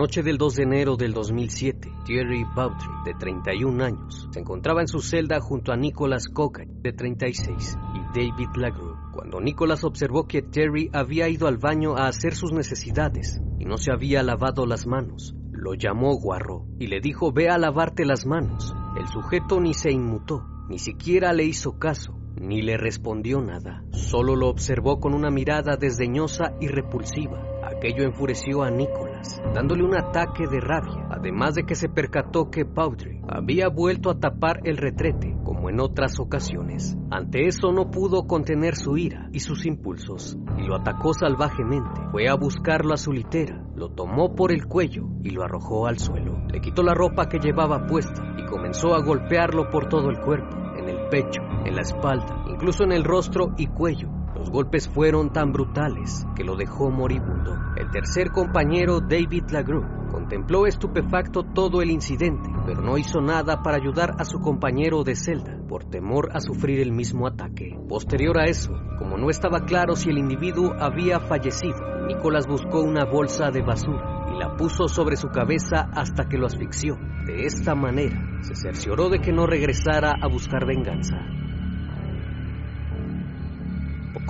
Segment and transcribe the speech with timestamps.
[0.00, 4.88] Noche del 2 de enero del 2007, Thierry Bautry, de 31 años, se encontraba en
[4.88, 10.40] su celda junto a Nicholas Cocaine, de 36, y David Lagrue, cuando Nicholas observó que
[10.40, 14.86] Terry había ido al baño a hacer sus necesidades y no se había lavado las
[14.86, 15.34] manos.
[15.52, 18.74] Lo llamó guarro y le dijo ve a lavarte las manos.
[18.98, 23.84] El sujeto ni se inmutó, ni siquiera le hizo caso, ni le respondió nada.
[23.90, 27.44] Solo lo observó con una mirada desdeñosa y repulsiva.
[27.62, 29.09] Aquello enfureció a Nicholas,
[29.54, 34.18] dándole un ataque de rabia, además de que se percató que Baudry había vuelto a
[34.18, 36.96] tapar el retrete, como en otras ocasiones.
[37.10, 42.02] Ante eso no pudo contener su ira y sus impulsos, y lo atacó salvajemente.
[42.10, 45.98] Fue a buscarlo a su litera, lo tomó por el cuello y lo arrojó al
[45.98, 46.38] suelo.
[46.48, 50.56] Le quitó la ropa que llevaba puesta y comenzó a golpearlo por todo el cuerpo,
[50.76, 54.19] en el pecho, en la espalda, incluso en el rostro y cuello.
[54.40, 57.58] Los golpes fueron tan brutales que lo dejó moribundo.
[57.76, 63.76] El tercer compañero, David Lagrue, contempló estupefacto todo el incidente, pero no hizo nada para
[63.76, 67.78] ayudar a su compañero de celda, por temor a sufrir el mismo ataque.
[67.86, 73.04] Posterior a eso, como no estaba claro si el individuo había fallecido, Nicholas buscó una
[73.04, 76.96] bolsa de basura y la puso sobre su cabeza hasta que lo asfixió.
[77.26, 81.39] De esta manera, se cercioró de que no regresara a buscar venganza.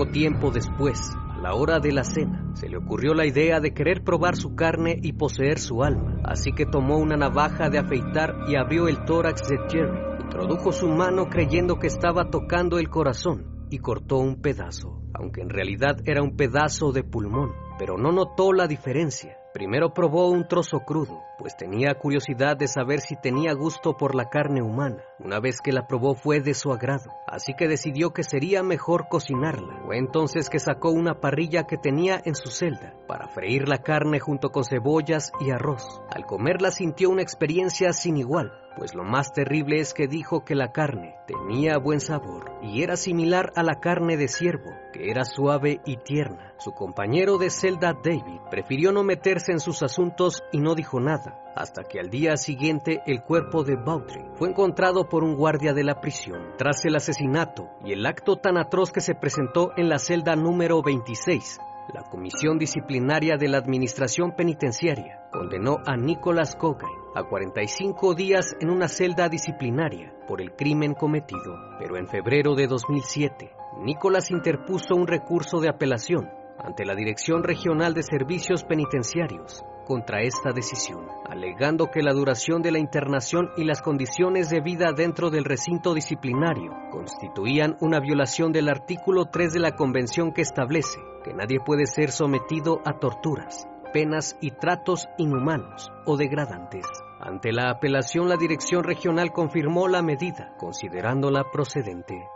[0.00, 3.74] Poco tiempo después, a la hora de la cena, se le ocurrió la idea de
[3.74, 8.34] querer probar su carne y poseer su alma, así que tomó una navaja de afeitar
[8.48, 9.98] y abrió el tórax de Jerry.
[10.22, 15.50] Introdujo su mano creyendo que estaba tocando el corazón y cortó un pedazo, aunque en
[15.50, 19.39] realidad era un pedazo de pulmón, pero no notó la diferencia.
[19.52, 24.30] Primero probó un trozo crudo, pues tenía curiosidad de saber si tenía gusto por la
[24.30, 25.02] carne humana.
[25.18, 29.08] Una vez que la probó fue de su agrado, así que decidió que sería mejor
[29.08, 29.82] cocinarla.
[29.86, 34.20] Fue entonces que sacó una parrilla que tenía en su celda para freír la carne
[34.20, 36.00] junto con cebollas y arroz.
[36.10, 40.54] Al comerla sintió una experiencia sin igual, pues lo más terrible es que dijo que
[40.54, 45.24] la carne tenía buen sabor y era similar a la carne de ciervo, que era
[45.24, 46.54] suave y tierna.
[46.58, 51.40] Su compañero de celda David prefirió no meterse en sus asuntos y no dijo nada,
[51.56, 55.84] hasta que al día siguiente el cuerpo de Bautry fue encontrado por un guardia de
[55.84, 56.54] la prisión.
[56.56, 60.82] Tras el asesinato y el acto tan atroz que se presentó en la celda número
[60.82, 61.58] 26,
[61.94, 68.70] la Comisión Disciplinaria de la Administración Penitenciaria condenó a Nicholas Cocaine a 45 días en
[68.70, 71.56] una celda disciplinaria por el crimen cometido.
[71.78, 73.50] Pero en febrero de 2007,
[73.82, 76.28] Nicholas interpuso un recurso de apelación
[76.58, 82.70] ante la Dirección Regional de Servicios Penitenciarios contra esta decisión, alegando que la duración de
[82.70, 88.68] la internación y las condiciones de vida dentro del recinto disciplinario constituían una violación del
[88.68, 94.36] artículo 3 de la Convención que establece que nadie puede ser sometido a torturas, penas
[94.40, 96.86] y tratos inhumanos o degradantes.
[97.20, 102.28] Ante la apelación, la Dirección Regional confirmó la medida, considerándola procedente.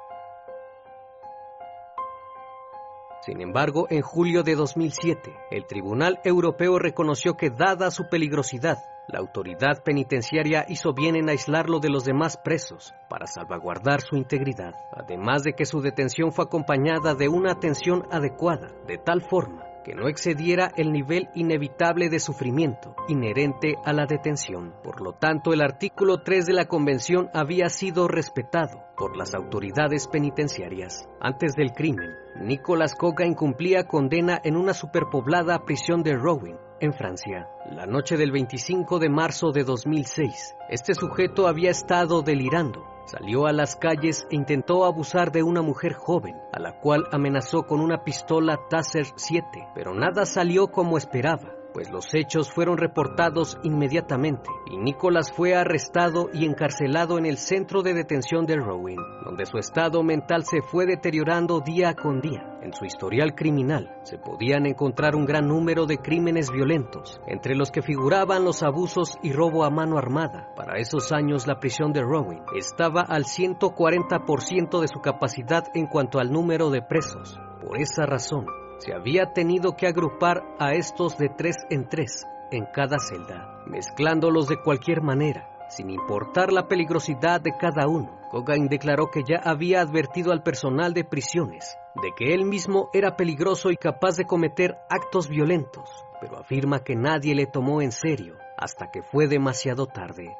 [3.22, 8.76] Sin embargo, en julio de 2007, el Tribunal Europeo reconoció que, dada su peligrosidad,
[9.08, 14.74] la autoridad penitenciaria hizo bien en aislarlo de los demás presos para salvaguardar su integridad,
[14.92, 19.94] además de que su detención fue acompañada de una atención adecuada, de tal forma que
[19.94, 24.74] no excediera el nivel inevitable de sufrimiento inherente a la detención.
[24.82, 30.08] Por lo tanto, el artículo 3 de la Convención había sido respetado por las autoridades
[30.08, 31.08] penitenciarias.
[31.20, 32.10] Antes del crimen,
[32.40, 37.48] Nicolas Coga incumplía condena en una superpoblada prisión de Rouen, en Francia.
[37.70, 43.52] La noche del 25 de marzo de 2006, este sujeto había estado delirando Salió a
[43.52, 48.02] las calles e intentó abusar de una mujer joven, a la cual amenazó con una
[48.02, 54.78] pistola Taser 7, pero nada salió como esperaba pues los hechos fueron reportados inmediatamente y
[54.78, 60.02] Nicholas fue arrestado y encarcelado en el centro de detención de Rowan, donde su estado
[60.04, 62.58] mental se fue deteriorando día con día.
[62.62, 67.70] En su historial criminal se podían encontrar un gran número de crímenes violentos, entre los
[67.70, 70.54] que figuraban los abusos y robo a mano armada.
[70.54, 76.20] Para esos años la prisión de Rowan estaba al 140% de su capacidad en cuanto
[76.20, 77.38] al número de presos.
[77.60, 78.46] Por esa razón,
[78.78, 84.48] se había tenido que agrupar a estos de tres en tres en cada celda, mezclándolos
[84.48, 88.20] de cualquier manera, sin importar la peligrosidad de cada uno.
[88.30, 93.16] Cogain declaró que ya había advertido al personal de prisiones de que él mismo era
[93.16, 95.88] peligroso y capaz de cometer actos violentos,
[96.20, 100.36] pero afirma que nadie le tomó en serio hasta que fue demasiado tarde.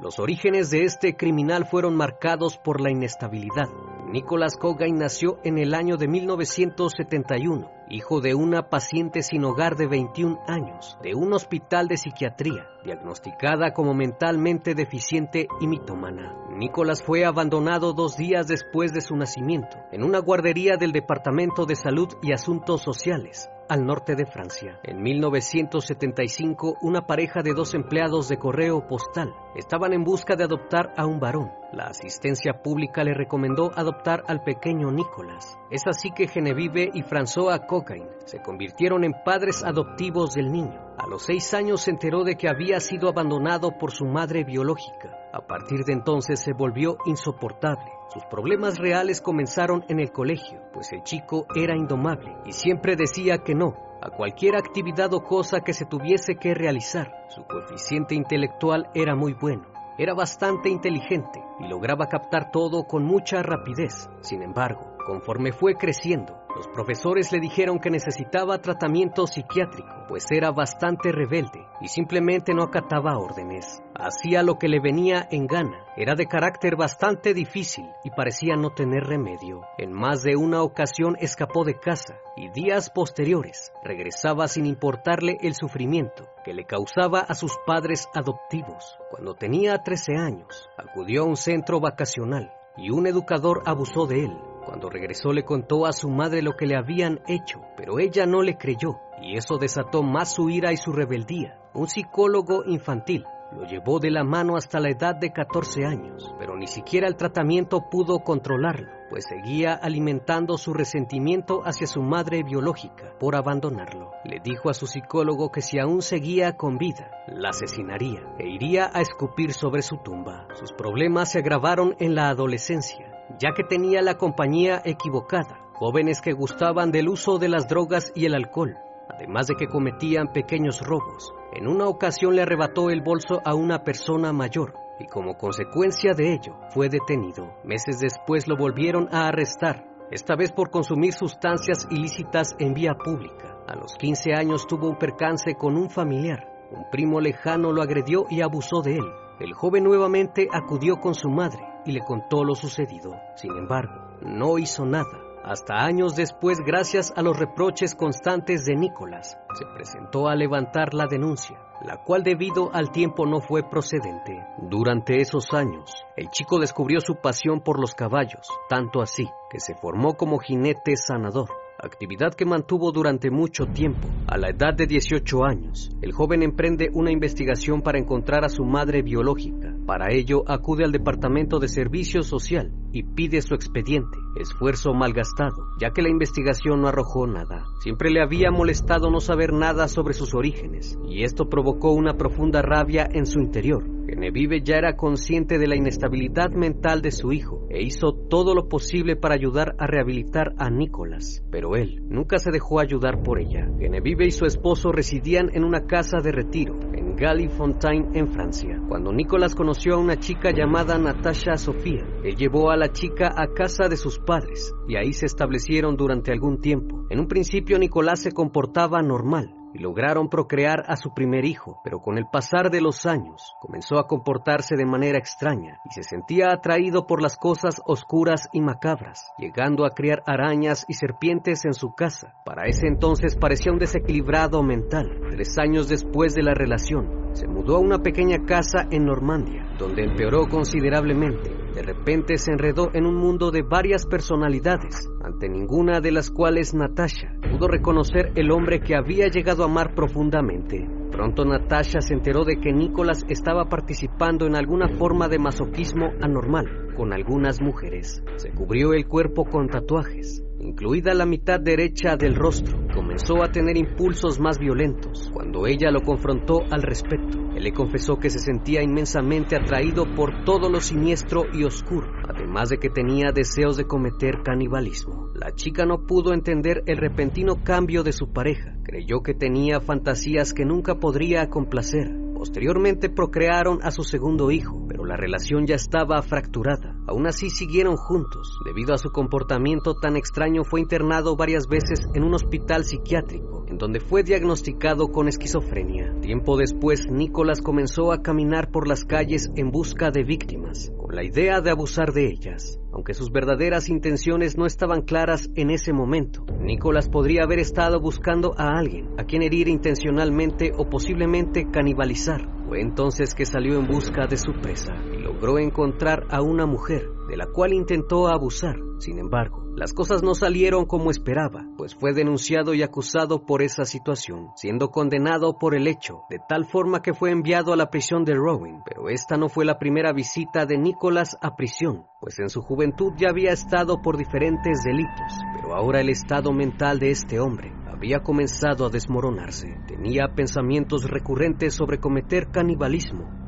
[0.00, 3.68] Los orígenes de este criminal fueron marcados por la inestabilidad.
[4.12, 9.86] Nicholas Cogain nació en el año de 1971, hijo de una paciente sin hogar de
[9.86, 16.36] 21 años, de un hospital de psiquiatría, diagnosticada como mentalmente deficiente y mitómana.
[16.50, 21.76] Nicholas fue abandonado dos días después de su nacimiento, en una guardería del Departamento de
[21.76, 24.78] Salud y Asuntos Sociales, al norte de Francia.
[24.82, 30.92] En 1975, una pareja de dos empleados de correo postal estaban en busca de adoptar
[30.96, 31.50] a un varón.
[31.72, 35.58] La asistencia pública le recomendó adoptar al pequeño Nicolás.
[35.70, 40.78] Es así que Genevieve y François Cocaine se convirtieron en padres adoptivos del niño.
[40.98, 45.16] A los seis años se enteró de que había sido abandonado por su madre biológica.
[45.32, 47.90] A partir de entonces se volvió insoportable.
[48.12, 53.38] Sus problemas reales comenzaron en el colegio, pues el chico era indomable y siempre decía
[53.38, 57.24] que no a cualquier actividad o cosa que se tuviese que realizar.
[57.28, 59.62] Su coeficiente intelectual era muy bueno.
[59.96, 64.10] Era bastante inteligente y lograba captar todo con mucha rapidez.
[64.20, 70.50] Sin embargo, conforme fue creciendo, los profesores le dijeron que necesitaba tratamiento psiquiátrico, pues era
[70.50, 73.82] bastante rebelde y simplemente no acataba órdenes.
[73.94, 75.86] Hacía lo que le venía en gana.
[75.96, 79.62] Era de carácter bastante difícil y parecía no tener remedio.
[79.78, 85.54] En más de una ocasión escapó de casa y días posteriores regresaba sin importarle el
[85.54, 88.98] sufrimiento que le causaba a sus padres adoptivos.
[89.10, 94.51] Cuando tenía 13 años, acudió a un centro vacacional y un educador abusó de él
[94.64, 98.42] cuando regresó le contó a su madre lo que le habían hecho, pero ella no
[98.42, 101.58] le creyó, y eso desató más su ira y su rebeldía.
[101.74, 103.24] Un psicólogo infantil
[103.54, 107.16] lo llevó de la mano hasta la edad de 14 años, pero ni siquiera el
[107.16, 114.12] tratamiento pudo controlarlo, pues seguía alimentando su resentimiento hacia su madre biológica por abandonarlo.
[114.24, 118.90] Le dijo a su psicólogo que si aún seguía con vida, la asesinaría e iría
[118.92, 120.48] a escupir sobre su tumba.
[120.54, 126.32] Sus problemas se agravaron en la adolescencia ya que tenía la compañía equivocada, jóvenes que
[126.32, 128.76] gustaban del uso de las drogas y el alcohol,
[129.08, 131.32] además de que cometían pequeños robos.
[131.52, 136.34] En una ocasión le arrebató el bolso a una persona mayor y como consecuencia de
[136.34, 137.54] ello fue detenido.
[137.64, 143.56] Meses después lo volvieron a arrestar, esta vez por consumir sustancias ilícitas en vía pública.
[143.66, 146.48] A los 15 años tuvo un percance con un familiar.
[146.70, 149.04] Un primo lejano lo agredió y abusó de él.
[149.40, 153.14] El joven nuevamente acudió con su madre y le contó lo sucedido.
[153.36, 155.20] Sin embargo, no hizo nada.
[155.44, 161.06] Hasta años después, gracias a los reproches constantes de Nicolás, se presentó a levantar la
[161.08, 164.46] denuncia, la cual debido al tiempo no fue procedente.
[164.58, 169.74] Durante esos años, el chico descubrió su pasión por los caballos, tanto así que se
[169.74, 171.48] formó como jinete sanador
[171.82, 174.08] actividad que mantuvo durante mucho tiempo.
[174.28, 178.64] A la edad de 18 años, el joven emprende una investigación para encontrar a su
[178.64, 179.74] madre biológica.
[179.86, 184.18] Para ello, acude al Departamento de Servicio Social y pide su expediente.
[184.36, 187.64] Esfuerzo malgastado, ya que la investigación no arrojó nada.
[187.80, 192.62] Siempre le había molestado no saber nada sobre sus orígenes, y esto provocó una profunda
[192.62, 193.84] rabia en su interior.
[194.06, 198.68] Genevieve ya era consciente de la inestabilidad mental de su hijo e hizo todo lo
[198.68, 203.70] posible para ayudar a rehabilitar a Nicolás, pero él nunca se dejó ayudar por ella.
[203.78, 208.80] Genevieve y su esposo residían en una casa de retiro en Gallifontaine, en Francia.
[208.88, 213.54] Cuando Nicolás conoció a una chica llamada Natasha Sofía, él llevó a la chica a
[213.54, 217.06] casa de sus padres y ahí se establecieron durante algún tiempo.
[217.08, 222.00] En un principio Nicolás se comportaba normal, y lograron procrear a su primer hijo, pero
[222.00, 226.52] con el pasar de los años comenzó a comportarse de manera extraña y se sentía
[226.52, 231.94] atraído por las cosas oscuras y macabras, llegando a criar arañas y serpientes en su
[231.94, 232.34] casa.
[232.44, 235.20] Para ese entonces parecía un desequilibrado mental.
[235.30, 240.04] Tres años después de la relación, se mudó a una pequeña casa en Normandia, donde
[240.04, 246.12] empeoró considerablemente de repente se enredó en un mundo de varias personalidades, ante ninguna de
[246.12, 251.01] las cuales Natasha pudo reconocer el hombre que había llegado a amar profundamente.
[251.12, 256.94] Pronto Natasha se enteró de que Nicholas estaba participando en alguna forma de masoquismo anormal
[256.96, 258.24] con algunas mujeres.
[258.36, 262.78] Se cubrió el cuerpo con tatuajes, incluida la mitad derecha del rostro.
[262.94, 267.38] Comenzó a tener impulsos más violentos cuando ella lo confrontó al respecto.
[267.54, 272.70] Él le confesó que se sentía inmensamente atraído por todo lo siniestro y oscuro, además
[272.70, 275.31] de que tenía deseos de cometer canibalismo.
[275.42, 278.76] La chica no pudo entender el repentino cambio de su pareja.
[278.84, 282.16] Creyó que tenía fantasías que nunca podría complacer.
[282.32, 286.96] Posteriormente procrearon a su segundo hijo, pero la relación ya estaba fracturada.
[287.06, 288.58] Aún así siguieron juntos.
[288.64, 293.78] Debido a su comportamiento tan extraño fue internado varias veces en un hospital psiquiátrico, en
[293.78, 296.14] donde fue diagnosticado con esquizofrenia.
[296.20, 301.24] Tiempo después, Nicolás comenzó a caminar por las calles en busca de víctimas, con la
[301.24, 302.78] idea de abusar de ellas.
[302.92, 308.54] Aunque sus verdaderas intenciones no estaban claras en ese momento, Nicolás podría haber estado buscando
[308.58, 312.61] a alguien a quien herir intencionalmente o posiblemente canibalizar.
[312.72, 317.06] Fue entonces que salió en busca de su presa y logró encontrar a una mujer
[317.28, 318.76] de la cual intentó abusar.
[318.98, 323.84] Sin embargo, las cosas no salieron como esperaba, pues fue denunciado y acusado por esa
[323.84, 328.24] situación, siendo condenado por el hecho, de tal forma que fue enviado a la prisión
[328.24, 328.82] de Rowan.
[328.86, 333.12] Pero esta no fue la primera visita de Nicholas a prisión, pues en su juventud
[333.18, 338.18] ya había estado por diferentes delitos, pero ahora el estado mental de este hombre había
[338.18, 339.78] comenzado a desmoronarse.
[339.86, 343.42] Tenía pensamientos recurrentes sobre cometer canibalismo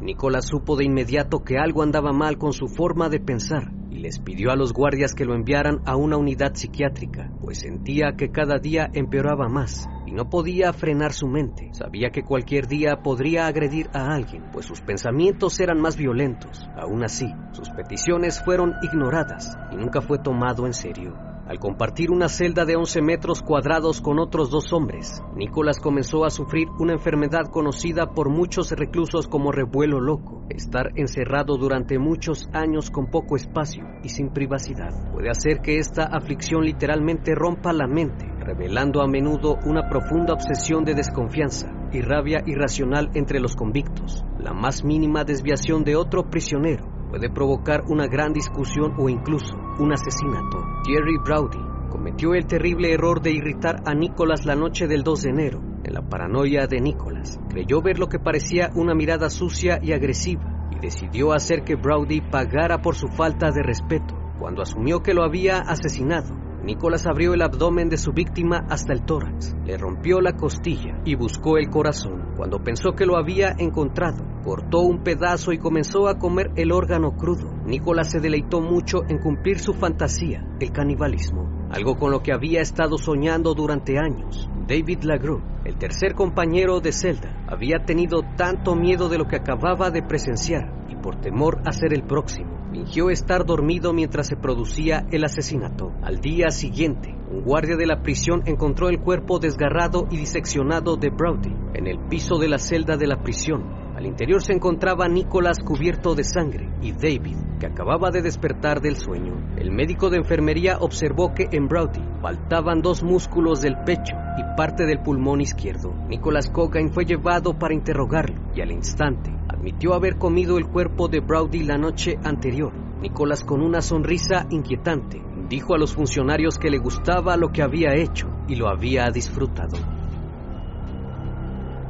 [0.00, 4.18] Nicolás supo de inmediato que algo andaba mal con su forma de pensar y les
[4.18, 8.58] pidió a los guardias que lo enviaran a una unidad psiquiátrica, pues sentía que cada
[8.58, 11.68] día empeoraba más y no podía frenar su mente.
[11.72, 16.66] Sabía que cualquier día podría agredir a alguien, pues sus pensamientos eran más violentos.
[16.76, 21.29] Aún así, sus peticiones fueron ignoradas y nunca fue tomado en serio.
[21.50, 26.30] Al compartir una celda de 11 metros cuadrados con otros dos hombres, Nicolás comenzó a
[26.30, 30.44] sufrir una enfermedad conocida por muchos reclusos como revuelo loco.
[30.48, 36.04] Estar encerrado durante muchos años con poco espacio y sin privacidad puede hacer que esta
[36.04, 42.44] aflicción literalmente rompa la mente, revelando a menudo una profunda obsesión de desconfianza y rabia
[42.46, 44.24] irracional entre los convictos.
[44.38, 49.92] La más mínima desviación de otro prisionero puede provocar una gran discusión o incluso un
[49.92, 50.64] asesinato.
[50.86, 51.58] Jerry Browdy
[51.90, 55.60] cometió el terrible error de irritar a Nicholas la noche del 2 de enero.
[55.82, 60.68] En la paranoia de Nicholas, creyó ver lo que parecía una mirada sucia y agresiva
[60.70, 64.14] y decidió hacer que Browdy pagara por su falta de respeto.
[64.38, 69.04] Cuando asumió que lo había asesinado, Nicholas abrió el abdomen de su víctima hasta el
[69.04, 72.34] tórax, le rompió la costilla y buscó el corazón.
[72.36, 77.12] Cuando pensó que lo había encontrado, cortó un pedazo y comenzó a comer el órgano
[77.12, 77.50] crudo.
[77.64, 82.60] Nicholas se deleitó mucho en cumplir su fantasía, el canibalismo, algo con lo que había
[82.60, 84.48] estado soñando durante años.
[84.66, 89.90] David Lagrue, el tercer compañero de celda, había tenido tanto miedo de lo que acababa
[89.90, 95.06] de presenciar y por temor a ser el próximo, fingió estar dormido mientras se producía
[95.10, 95.92] el asesinato.
[96.02, 101.10] Al día siguiente, un guardia de la prisión encontró el cuerpo desgarrado y diseccionado de
[101.10, 103.80] Brody en el piso de la celda de la prisión.
[103.96, 108.96] Al interior se encontraba Nicholas cubierto de sangre y David, que acababa de despertar del
[108.96, 109.34] sueño.
[109.58, 114.86] El médico de enfermería observó que en Brody faltaban dos músculos del pecho y parte
[114.86, 115.92] del pulmón izquierdo.
[116.08, 121.20] Nicholas Cogain fue llevado para interrogarlo y al instante admitió haber comido el cuerpo de
[121.20, 122.72] Browdy la noche anterior.
[123.02, 127.94] Nicholas, con una sonrisa inquietante, dijo a los funcionarios que le gustaba lo que había
[127.94, 129.76] hecho y lo había disfrutado.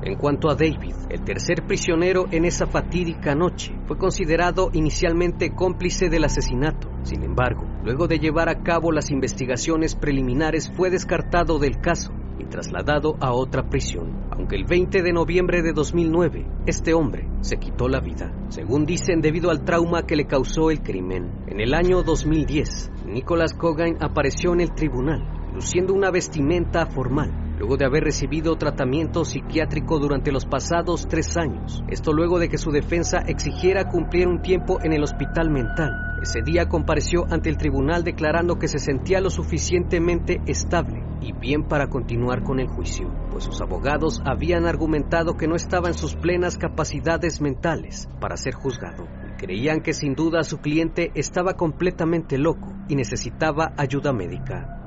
[0.03, 6.09] En cuanto a David, el tercer prisionero en esa fatídica noche, fue considerado inicialmente cómplice
[6.09, 6.91] del asesinato.
[7.05, 12.47] Sin embargo, luego de llevar a cabo las investigaciones preliminares, fue descartado del caso y
[12.47, 14.27] trasladado a otra prisión.
[14.31, 19.21] Aunque el 20 de noviembre de 2009, este hombre se quitó la vida, según dicen
[19.21, 21.45] debido al trauma que le causó el crimen.
[21.47, 25.23] En el año 2010, Nicholas Cogain apareció en el tribunal,
[25.55, 31.85] luciendo una vestimenta formal luego de haber recibido tratamiento psiquiátrico durante los pasados tres años.
[31.89, 35.93] Esto luego de que su defensa exigiera cumplir un tiempo en el hospital mental.
[36.23, 41.65] Ese día compareció ante el tribunal declarando que se sentía lo suficientemente estable y bien
[41.65, 46.15] para continuar con el juicio, pues sus abogados habían argumentado que no estaba en sus
[46.15, 49.07] plenas capacidades mentales para ser juzgado.
[49.37, 54.80] Creían que sin duda su cliente estaba completamente loco y necesitaba ayuda médica.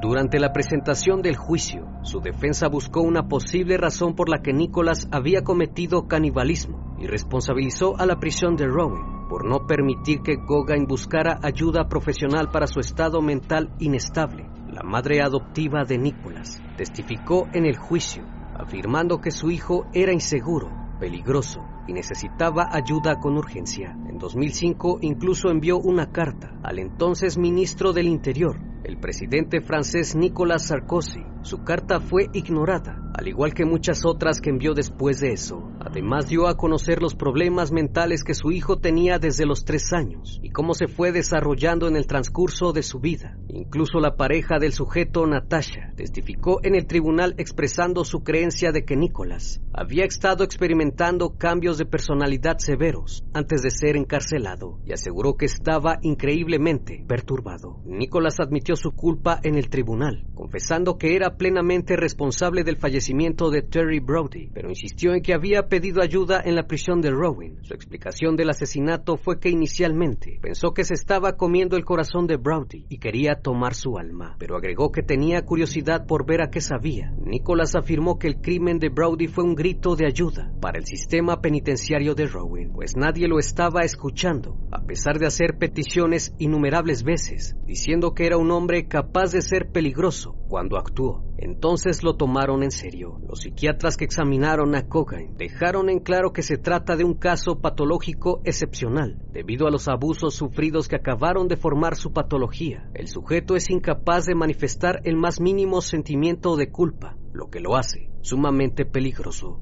[0.00, 5.08] Durante la presentación del juicio, su defensa buscó una posible razón por la que Nicholas
[5.10, 10.86] había cometido canibalismo y responsabilizó a la prisión de Rowan por no permitir que Gogain
[10.86, 14.46] buscara ayuda profesional para su estado mental inestable.
[14.70, 18.22] La madre adoptiva de Nicholas testificó en el juicio,
[18.54, 23.96] afirmando que su hijo era inseguro, peligroso y necesitaba ayuda con urgencia.
[24.08, 30.68] En 2005 incluso envió una carta al entonces ministro del Interior, el presidente francés Nicolas
[30.68, 31.24] Sarkozy.
[31.42, 35.72] Su carta fue ignorada, al igual que muchas otras que envió después de eso.
[35.80, 40.38] Además dio a conocer los problemas mentales que su hijo tenía desde los tres años
[40.40, 43.36] y cómo se fue desarrollando en el transcurso de su vida.
[43.56, 48.96] Incluso la pareja del sujeto, Natasha, testificó en el tribunal expresando su creencia de que
[48.96, 55.46] Nicholas había estado experimentando cambios de personalidad severos antes de ser encarcelado y aseguró que
[55.46, 57.80] estaba increíblemente perturbado.
[57.86, 63.62] Nicholas admitió su culpa en el tribunal, confesando que era plenamente responsable del fallecimiento de
[63.62, 67.56] Terry Brody, pero insistió en que había pedido ayuda en la prisión de Rowan.
[67.62, 72.36] Su explicación del asesinato fue que inicialmente pensó que se estaba comiendo el corazón de
[72.36, 76.60] Brody y quería tomar su alma, pero agregó que tenía curiosidad por ver a qué
[76.60, 77.14] sabía.
[77.16, 81.40] Nicholas afirmó que el crimen de Brody fue un grito de ayuda para el sistema
[81.40, 87.54] penitenciario de Rowan, pues nadie lo estaba escuchando, a pesar de hacer peticiones innumerables veces,
[87.64, 91.24] diciendo que era un hombre capaz de ser peligroso cuando actuó.
[91.38, 93.20] Entonces lo tomaron en serio.
[93.28, 97.60] Los psiquiatras que examinaron a Cogain dejaron en claro que se trata de un caso
[97.60, 102.88] patológico excepcional, debido a los abusos sufridos que acabaron de formar su patología.
[102.94, 107.76] El sujeto es incapaz de manifestar el más mínimo sentimiento de culpa, lo que lo
[107.76, 109.60] hace sumamente peligroso.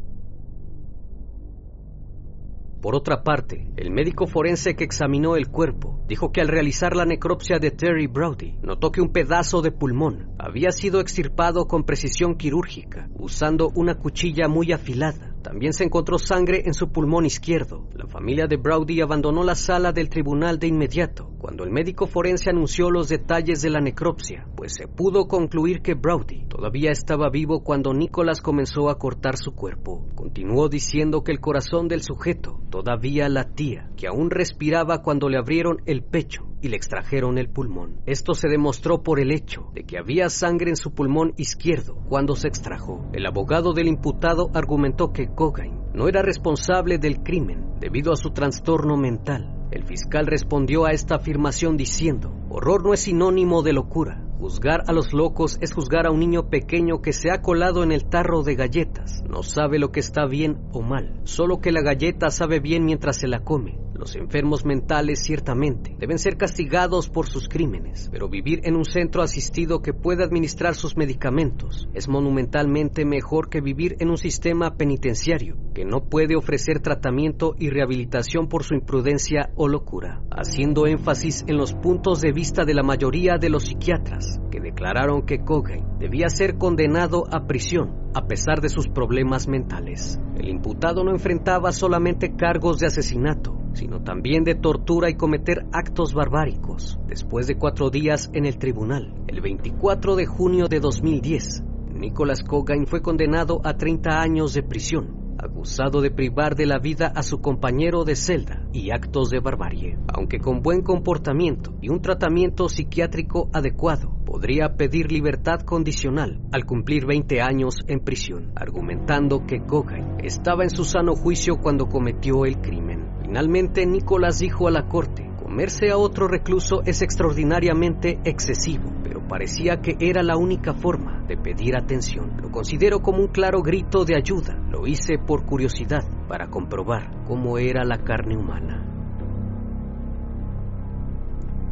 [2.85, 7.07] Por otra parte, el médico forense que examinó el cuerpo dijo que al realizar la
[7.07, 12.37] necropsia de Terry Brody, notó que un pedazo de pulmón había sido extirpado con precisión
[12.37, 15.34] quirúrgica, usando una cuchilla muy afilada.
[15.45, 17.87] También se encontró sangre en su pulmón izquierdo.
[17.93, 22.49] La familia de Brody abandonó la sala del tribunal de inmediato cuando el médico forense
[22.49, 27.63] anunció los detalles de la necropsia, pues se pudo concluir que Brody todavía estaba vivo
[27.63, 30.07] cuando Nicholas comenzó a cortar su cuerpo.
[30.15, 35.83] Continuó diciendo que el corazón del sujeto todavía latía, que aún respiraba cuando le abrieron
[35.85, 38.01] el pecho y le extrajeron el pulmón.
[38.07, 42.37] Esto se demostró por el hecho de que había sangre en su pulmón izquierdo cuando
[42.37, 43.07] se extrajo.
[43.13, 48.31] El abogado del imputado argumentó que Cogain no era responsable del crimen debido a su
[48.31, 49.69] trastorno mental.
[49.71, 54.24] El fiscal respondió a esta afirmación diciendo, horror no es sinónimo de locura.
[54.45, 57.93] Juzgar a los locos es juzgar a un niño pequeño que se ha colado en
[57.93, 59.25] el tarro de galletas.
[59.27, 63.17] No sabe lo que está bien o mal, solo que la galleta sabe bien mientras
[63.17, 63.79] se la come.
[63.95, 69.23] Los enfermos mentales ciertamente deben ser castigados por sus crímenes, pero vivir en un centro
[69.23, 75.57] asistido que pueda administrar sus medicamentos es monumentalmente mejor que vivir en un sistema penitenciario
[75.75, 81.57] que no puede ofrecer tratamiento y rehabilitación por su imprudencia o locura, haciendo énfasis en
[81.57, 86.29] los puntos de vista de la mayoría de los psiquiatras que declararon que Kogan debía
[86.29, 90.21] ser condenado a prisión a pesar de sus problemas mentales.
[90.39, 96.15] El imputado no enfrentaba solamente cargos de asesinato, sino también de tortura y cometer actos
[96.15, 96.99] barbáricos.
[97.09, 102.87] Después de cuatro días en el tribunal, el 24 de junio de 2010, Nicholas Cogain
[102.87, 107.41] fue condenado a 30 años de prisión acusado de privar de la vida a su
[107.41, 109.99] compañero de celda y actos de barbarie.
[110.09, 117.07] Aunque con buen comportamiento y un tratamiento psiquiátrico adecuado, podría pedir libertad condicional al cumplir
[117.07, 122.61] 20 años en prisión, argumentando que Kogan estaba en su sano juicio cuando cometió el
[122.61, 123.11] crimen.
[123.23, 128.91] Finalmente, Nicolás dijo a la corte, comerse a otro recluso es extraordinariamente excesivo,
[129.29, 132.37] parecía que era la única forma de pedir atención.
[132.41, 134.57] Lo considero como un claro grito de ayuda.
[134.71, 138.85] Lo hice por curiosidad, para comprobar cómo era la carne humana.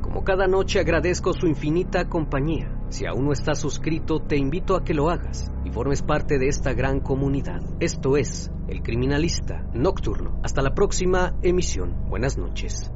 [0.02, 2.70] Como cada noche agradezco su infinita compañía.
[2.90, 6.48] Si aún no estás suscrito, te invito a que lo hagas y formes parte de
[6.48, 7.62] esta gran comunidad.
[7.80, 10.38] Esto es El Criminalista Nocturno.
[10.42, 12.10] Hasta la próxima emisión.
[12.10, 12.92] Buenas noches.